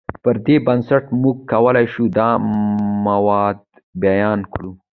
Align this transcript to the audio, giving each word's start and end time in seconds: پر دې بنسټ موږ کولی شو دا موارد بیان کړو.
پر 0.23 0.35
دې 0.45 0.55
بنسټ 0.65 1.03
موږ 1.21 1.37
کولی 1.51 1.85
شو 1.93 2.05
دا 2.17 2.29
موارد 3.05 3.61
بیان 4.03 4.39
کړو. 4.51 4.71